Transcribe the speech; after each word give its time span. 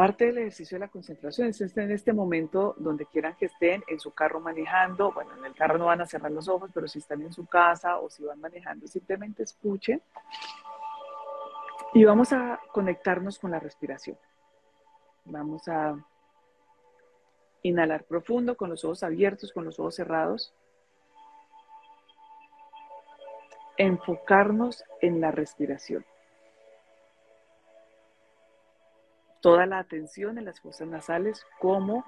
Parte 0.00 0.24
del 0.24 0.38
ejercicio 0.38 0.76
de 0.76 0.86
la 0.86 0.88
concentración 0.88 1.48
es 1.48 1.60
este, 1.60 1.82
en 1.82 1.90
este 1.90 2.14
momento 2.14 2.74
donde 2.78 3.04
quieran 3.04 3.36
que 3.36 3.44
estén 3.44 3.84
en 3.86 4.00
su 4.00 4.12
carro 4.12 4.40
manejando. 4.40 5.12
Bueno, 5.12 5.36
en 5.36 5.44
el 5.44 5.54
carro 5.54 5.76
no 5.76 5.84
van 5.84 6.00
a 6.00 6.06
cerrar 6.06 6.32
los 6.32 6.48
ojos, 6.48 6.70
pero 6.72 6.88
si 6.88 7.00
están 7.00 7.20
en 7.20 7.34
su 7.34 7.44
casa 7.44 7.98
o 7.98 8.08
si 8.08 8.24
van 8.24 8.40
manejando, 8.40 8.86
simplemente 8.86 9.42
escuchen. 9.42 10.00
Y 11.92 12.02
vamos 12.02 12.32
a 12.32 12.58
conectarnos 12.72 13.38
con 13.38 13.50
la 13.50 13.60
respiración. 13.60 14.16
Vamos 15.26 15.68
a 15.68 16.02
inhalar 17.60 18.04
profundo 18.04 18.56
con 18.56 18.70
los 18.70 18.82
ojos 18.86 19.02
abiertos, 19.02 19.52
con 19.52 19.66
los 19.66 19.78
ojos 19.78 19.96
cerrados. 19.96 20.54
Enfocarnos 23.76 24.82
en 25.02 25.20
la 25.20 25.30
respiración. 25.30 26.06
Toda 29.40 29.66
la 29.66 29.78
atención 29.78 30.38
en 30.38 30.44
las 30.44 30.60
fosas 30.60 30.88
nasales, 30.88 31.44
como 31.58 32.04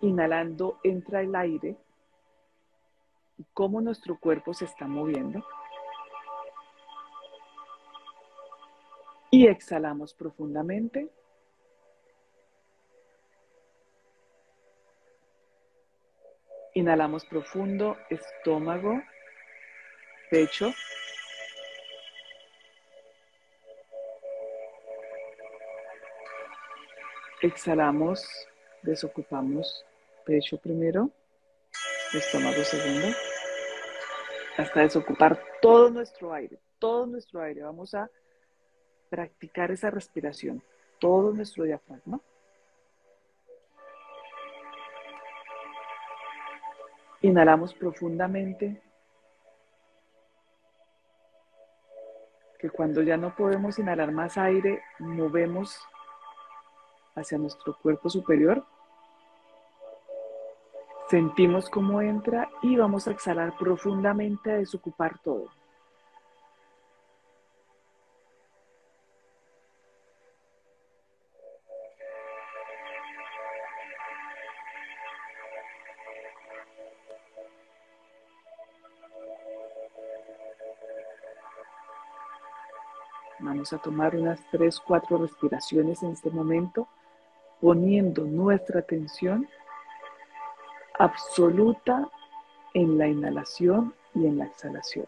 inhalando 0.00 0.80
entra 0.82 1.20
el 1.20 1.34
aire 1.34 1.76
y 3.38 3.44
cómo 3.54 3.80
nuestro 3.80 4.18
cuerpo 4.18 4.54
se 4.54 4.64
está 4.64 4.86
moviendo. 4.86 5.44
Y 9.30 9.46
exhalamos 9.46 10.12
profundamente. 10.12 11.08
Inhalamos 16.74 17.24
profundo, 17.26 17.96
estómago, 18.10 19.00
pecho. 20.30 20.72
Exhalamos, 27.42 28.24
desocupamos 28.82 29.84
pecho 30.24 30.58
primero, 30.58 31.10
estómago 32.14 32.62
segundo, 32.62 33.08
hasta 34.56 34.82
desocupar 34.82 35.42
todo 35.60 35.90
nuestro 35.90 36.32
aire, 36.32 36.60
todo 36.78 37.04
nuestro 37.04 37.42
aire. 37.42 37.64
Vamos 37.64 37.94
a 37.94 38.08
practicar 39.10 39.72
esa 39.72 39.90
respiración, 39.90 40.62
todo 41.00 41.32
nuestro 41.32 41.64
diafragma. 41.64 42.20
Inhalamos 47.22 47.74
profundamente. 47.74 48.80
Que 52.56 52.70
cuando 52.70 53.02
ya 53.02 53.16
no 53.16 53.34
podemos 53.34 53.80
inhalar 53.80 54.12
más 54.12 54.38
aire, 54.38 54.84
movemos 55.00 55.84
hacia 57.14 57.38
nuestro 57.38 57.76
cuerpo 57.76 58.08
superior. 58.08 58.64
Sentimos 61.08 61.68
cómo 61.68 62.00
entra 62.00 62.48
y 62.62 62.76
vamos 62.76 63.06
a 63.06 63.10
exhalar 63.10 63.56
profundamente 63.58 64.50
a 64.50 64.56
desocupar 64.56 65.18
todo. 65.18 65.48
Vamos 83.40 83.72
a 83.72 83.78
tomar 83.78 84.16
unas 84.16 84.40
3, 84.50 84.80
4 84.80 85.18
respiraciones 85.18 86.02
en 86.02 86.12
este 86.12 86.30
momento 86.30 86.88
poniendo 87.62 88.24
nuestra 88.24 88.80
atención 88.80 89.48
absoluta 90.98 92.10
en 92.74 92.98
la 92.98 93.06
inhalación 93.06 93.94
y 94.16 94.26
en 94.26 94.38
la 94.38 94.46
exhalación. 94.46 95.06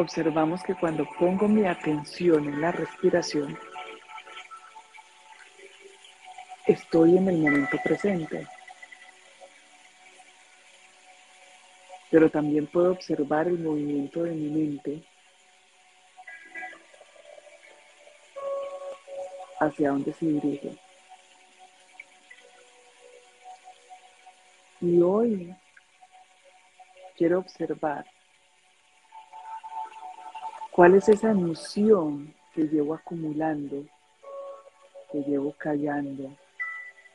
Observamos 0.00 0.62
que 0.62 0.74
cuando 0.74 1.06
pongo 1.18 1.46
mi 1.46 1.66
atención 1.66 2.48
en 2.48 2.60
la 2.60 2.72
respiración, 2.72 3.58
estoy 6.66 7.18
en 7.18 7.28
el 7.28 7.38
momento 7.38 7.76
presente. 7.82 8.46
Pero 12.10 12.30
también 12.30 12.66
puedo 12.66 12.92
observar 12.92 13.46
el 13.46 13.58
movimiento 13.58 14.22
de 14.24 14.32
mi 14.32 14.48
mente 14.48 15.02
hacia 19.60 19.90
dónde 19.90 20.12
se 20.14 20.26
dirige. 20.26 20.76
Y 24.80 25.00
hoy 25.02 25.54
quiero 27.16 27.40
observar 27.40 28.06
¿Cuál 30.80 30.94
es 30.94 31.10
esa 31.10 31.32
emoción 31.32 32.34
que 32.54 32.62
llevo 32.62 32.94
acumulando, 32.94 33.84
que 35.12 35.18
llevo 35.18 35.52
callando, 35.52 36.34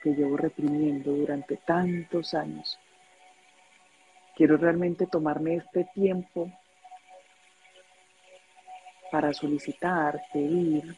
que 0.04 0.12
llevo 0.12 0.38
reprimiendo 0.38 1.12
durante 1.12 1.58
tantos 1.58 2.36
años? 2.36 2.78
Quiero 4.36 4.58
realmente 4.58 5.08
tomarme 5.08 5.56
este 5.56 5.90
tiempo 5.96 6.52
para 9.12 9.34
solicitar, 9.34 10.22
pedir, 10.32 10.96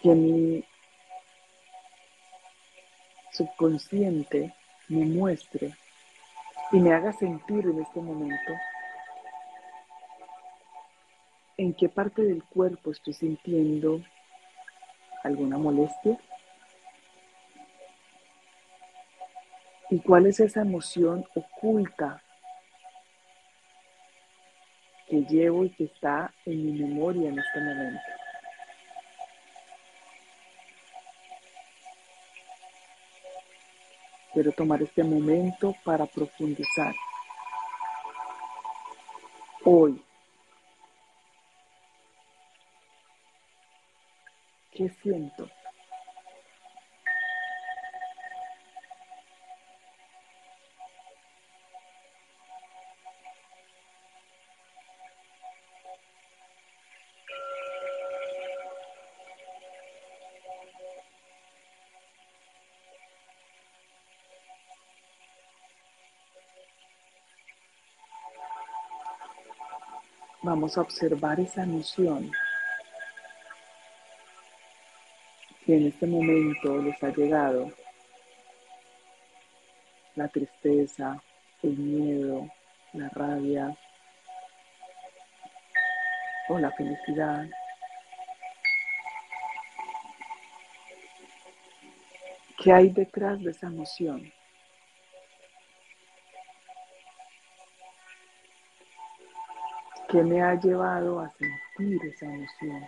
que 0.00 0.14
mi 0.14 0.64
subconsciente 3.32 4.54
me 4.88 5.04
muestre 5.04 5.74
y 6.72 6.80
me 6.80 6.92
haga 6.92 7.12
sentir 7.12 7.66
en 7.66 7.80
este 7.80 8.00
momento 8.00 8.52
en 11.58 11.74
qué 11.74 11.88
parte 11.88 12.22
del 12.22 12.42
cuerpo 12.44 12.90
estoy 12.90 13.12
sintiendo 13.12 14.00
alguna 15.22 15.58
molestia 15.58 16.18
y 19.90 20.00
cuál 20.00 20.26
es 20.26 20.40
esa 20.40 20.62
emoción 20.62 21.26
oculta 21.34 22.22
que 25.06 25.22
llevo 25.24 25.66
y 25.66 25.70
que 25.70 25.84
está 25.84 26.32
en 26.46 26.64
mi 26.64 26.72
memoria 26.72 27.28
en 27.28 27.38
este 27.38 27.60
momento. 27.60 28.21
Quiero 34.32 34.52
tomar 34.52 34.82
este 34.82 35.04
momento 35.04 35.74
para 35.84 36.06
profundizar. 36.06 36.94
Hoy, 39.64 40.02
¿qué 44.72 44.88
siento? 45.02 45.48
Vamos 70.42 70.76
a 70.76 70.80
observar 70.80 71.38
esa 71.38 71.62
emoción 71.62 72.30
que 75.64 75.76
en 75.76 75.86
este 75.86 76.06
momento 76.06 76.78
les 76.78 77.00
ha 77.02 77.10
llegado, 77.10 77.70
la 80.16 80.28
tristeza, 80.28 81.22
el 81.62 81.78
miedo, 81.78 82.48
la 82.92 83.08
rabia 83.10 83.76
o 86.48 86.58
la 86.58 86.70
felicidad. 86.72 87.46
¿Qué 92.58 92.72
hay 92.72 92.90
detrás 92.90 93.40
de 93.40 93.52
esa 93.52 93.68
emoción? 93.68 94.32
¿Qué 100.12 100.22
me 100.22 100.42
ha 100.42 100.54
llevado 100.56 101.20
a 101.20 101.30
sentir 101.30 101.98
esa 102.04 102.26
emoción? 102.26 102.86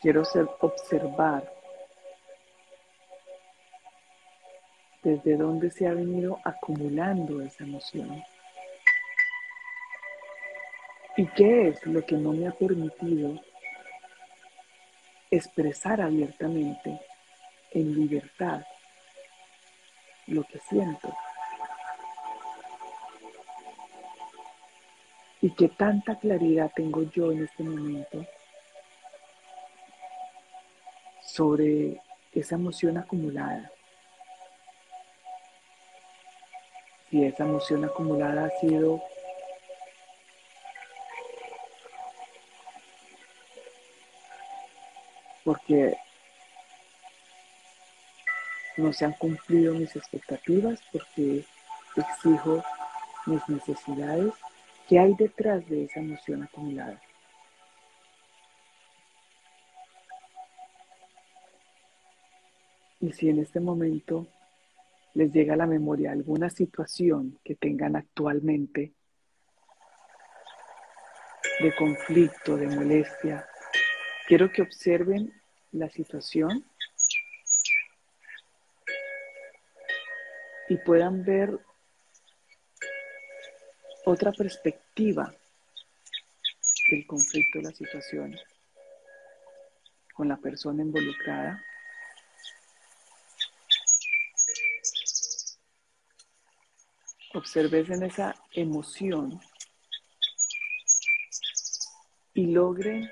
Quiero 0.00 0.24
ser, 0.24 0.48
observar 0.60 1.52
desde 5.02 5.36
dónde 5.36 5.72
se 5.72 5.88
ha 5.88 5.92
venido 5.92 6.38
acumulando 6.44 7.40
esa 7.40 7.64
emoción. 7.64 8.22
¿Y 11.16 11.26
qué 11.30 11.70
es 11.70 11.84
lo 11.84 12.06
que 12.06 12.14
no 12.14 12.32
me 12.32 12.46
ha 12.46 12.52
permitido 12.52 13.40
expresar 15.32 16.00
abiertamente, 16.00 17.00
en 17.72 17.92
libertad, 17.92 18.62
lo 20.26 20.44
que 20.44 20.58
siento? 20.60 21.14
¿Y 25.40 25.50
qué 25.54 25.68
tanta 25.68 26.18
claridad 26.18 26.70
tengo 26.74 27.02
yo 27.10 27.32
en 27.32 27.44
este 27.44 27.64
momento 27.64 28.24
sobre 31.32 31.98
esa 32.32 32.56
emoción 32.56 32.98
acumulada. 32.98 33.70
Si 37.08 37.24
esa 37.24 37.44
emoción 37.44 37.84
acumulada 37.84 38.46
ha 38.46 38.50
sido 38.60 39.02
porque 45.44 45.96
no 48.76 48.92
se 48.92 49.04
han 49.04 49.12
cumplido 49.12 49.74
mis 49.74 49.94
expectativas, 49.96 50.80
porque 50.92 51.44
exijo 51.96 52.62
mis 53.26 53.48
necesidades, 53.48 54.32
¿qué 54.88 54.98
hay 54.98 55.14
detrás 55.14 55.68
de 55.68 55.84
esa 55.84 56.00
emoción 56.00 56.42
acumulada? 56.42 57.00
Y 63.00 63.12
si 63.12 63.28
en 63.28 63.40
este 63.40 63.58
momento 63.60 64.26
les 65.14 65.32
llega 65.32 65.54
a 65.54 65.56
la 65.56 65.66
memoria 65.66 66.12
alguna 66.12 66.48
situación 66.48 67.38
que 67.44 67.56
tengan 67.56 67.96
actualmente 67.96 68.92
de 71.60 71.74
conflicto, 71.74 72.56
de 72.56 72.68
molestia, 72.68 73.44
quiero 74.26 74.50
que 74.50 74.62
observen 74.62 75.32
la 75.72 75.88
situación 75.90 76.64
y 80.72 80.76
puedan 80.78 81.22
ver 81.22 81.60
otra 84.06 84.32
perspectiva 84.32 85.30
del 86.90 87.06
conflicto, 87.06 87.58
de 87.58 87.64
la 87.64 87.72
situación 87.72 88.34
con 90.14 90.28
la 90.28 90.38
persona 90.38 90.82
involucrada. 90.82 91.62
Observes 97.34 97.90
en 97.90 98.04
esa 98.04 98.34
emoción 98.52 99.38
y 102.32 102.46
logre 102.46 103.10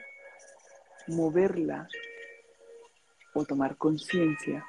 moverla 1.09 1.87
o 3.35 3.45
tomar 3.45 3.77
conciencia 3.77 4.65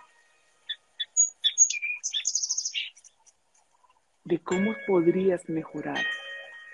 de 4.24 4.40
cómo 4.40 4.76
podrías 4.88 5.48
mejorar 5.50 6.04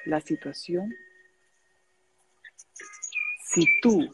la 0.06 0.22
situación 0.22 0.94
si 3.46 3.66
tú 3.82 4.10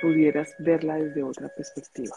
pudieras 0.00 0.54
verla 0.58 0.96
desde 0.96 1.22
otra 1.22 1.48
perspectiva. 1.48 2.16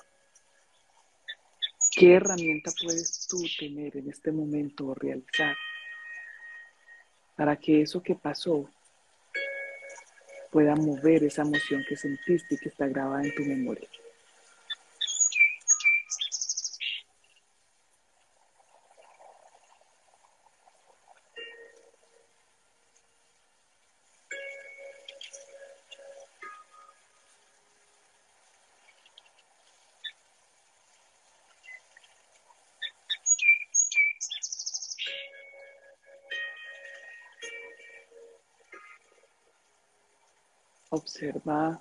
¿Qué 1.95 2.13
herramienta 2.13 2.71
puedes 2.81 3.27
tú 3.27 3.43
tener 3.59 3.97
en 3.97 4.09
este 4.09 4.31
momento 4.31 4.87
o 4.87 4.95
realizar 4.95 5.55
para 7.35 7.55
que 7.55 7.81
eso 7.81 8.01
que 8.03 8.15
pasó 8.15 8.69
pueda 10.51 10.75
mover 10.75 11.23
esa 11.23 11.41
emoción 11.41 11.83
que 11.87 11.95
sentiste 11.95 12.55
y 12.55 12.57
que 12.57 12.69
está 12.69 12.87
grabada 12.87 13.23
en 13.23 13.35
tu 13.35 13.43
memoria? 13.43 13.87
Observa 40.99 41.79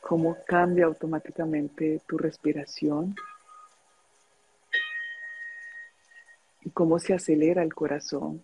cómo 0.00 0.38
cambia 0.46 0.86
automáticamente 0.86 2.00
tu 2.06 2.16
respiración 2.16 3.14
y 6.62 6.70
cómo 6.70 6.98
se 6.98 7.12
acelera 7.12 7.62
el 7.62 7.74
corazón 7.74 8.42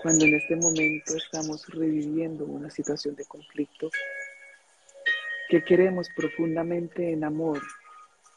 cuando 0.00 0.26
en 0.26 0.36
este 0.36 0.54
momento 0.54 1.16
estamos 1.16 1.66
reviviendo 1.66 2.44
una 2.44 2.70
situación 2.70 3.16
de 3.16 3.24
conflicto 3.24 3.90
que 5.48 5.64
queremos 5.64 6.08
profundamente 6.14 7.10
en 7.10 7.24
amor 7.24 7.60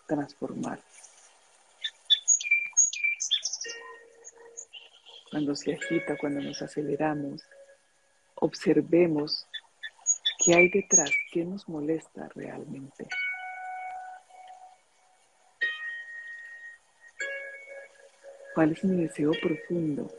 transformar. 0.08 0.80
Cuando 5.30 5.56
se 5.56 5.76
agita, 5.76 6.18
cuando 6.18 6.42
nos 6.42 6.60
aceleramos, 6.64 7.44
observemos 8.40 9.48
qué 10.44 10.56
hay 10.56 10.70
detrás, 10.70 11.12
qué 11.32 11.44
nos 11.44 11.68
molesta 11.68 12.30
realmente. 12.36 13.08
¿Cuál 18.56 18.72
es 18.72 18.84
mi 18.84 19.04
deseo 19.04 19.32
profundo? 19.42 20.10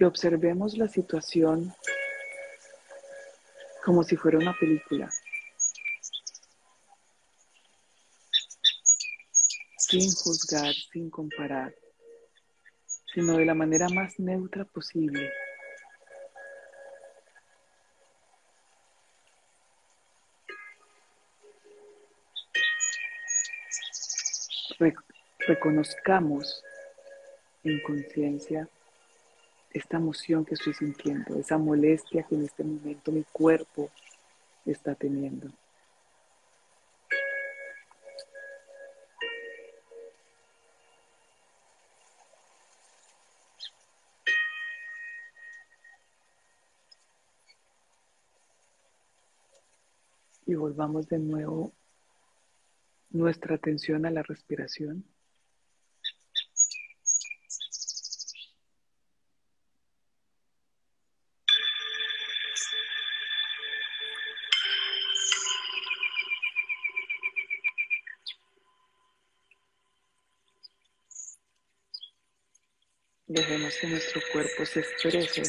Y 0.00 0.04
observemos 0.04 0.78
la 0.78 0.88
situación 0.88 1.74
como 3.84 4.02
si 4.02 4.16
fuera 4.16 4.38
una 4.38 4.56
película. 4.58 5.10
Sin 9.76 10.10
juzgar, 10.10 10.72
sin 10.90 11.10
comparar, 11.10 11.74
sino 13.12 13.36
de 13.36 13.44
la 13.44 13.54
manera 13.54 13.88
más 13.90 14.18
neutra 14.18 14.64
posible. 14.64 15.30
reconozcamos 25.46 26.62
en 27.64 27.82
conciencia 27.82 28.68
esta 29.72 29.98
emoción 29.98 30.44
que 30.44 30.54
estoy 30.54 30.74
sintiendo, 30.74 31.36
esa 31.36 31.58
molestia 31.58 32.24
que 32.24 32.34
en 32.34 32.44
este 32.44 32.64
momento 32.64 33.12
mi 33.12 33.24
cuerpo 33.24 33.90
está 34.66 34.94
teniendo. 34.94 35.50
Y 50.46 50.54
volvamos 50.54 51.08
de 51.08 51.18
nuevo 51.20 51.72
nuestra 53.10 53.54
atención 53.54 54.04
a 54.04 54.10
la 54.10 54.24
respiración. 54.24 55.04
Dejemos 73.32 73.72
que 73.80 73.86
nuestro 73.86 74.20
cuerpo 74.32 74.66
se 74.66 74.80
exprese 74.80 75.42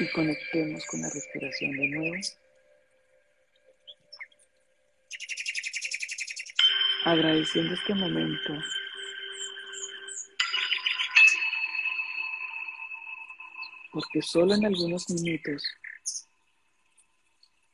y 0.00 0.10
conectemos 0.10 0.84
con 0.86 1.00
la 1.00 1.08
respiración 1.08 1.70
de 1.76 1.88
nuevo. 1.90 2.16
Agradeciendo 7.04 7.74
este 7.74 7.94
momento. 7.94 8.54
Porque 13.92 14.22
solo 14.22 14.56
en 14.56 14.66
algunos 14.66 15.08
minutos 15.08 15.62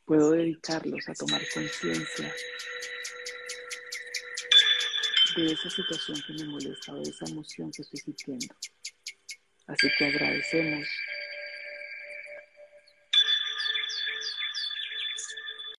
puedo 0.05 0.33
dedicarlos 0.33 1.09
a 1.09 1.15
tomar 1.15 1.41
conciencia 1.55 2.35
de 5.41 5.53
esa 5.53 5.71
situación 5.71 6.23
que 6.27 6.33
me 6.35 6.45
molesta 6.45 6.93
de 6.95 7.03
esa 7.03 7.25
emoción 7.27 7.71
que 7.71 7.83
estoy 7.83 8.01
sintiendo. 8.01 8.55
Así 9.67 9.89
que 9.97 10.05
agradecemos 10.05 10.87